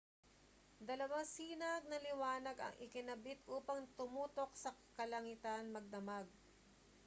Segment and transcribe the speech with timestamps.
[0.87, 6.25] dalawang sinag ng liwanag ang ikinabit upang tumutok sa kalangitan magdamag